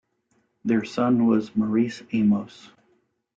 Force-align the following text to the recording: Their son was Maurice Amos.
Their 0.65 0.83
son 0.83 1.27
was 1.27 1.55
Maurice 1.55 2.01
Amos. 2.11 2.71